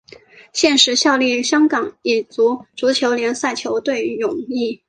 [0.51, 4.79] 现时效力香港乙组足球联赛球队永义。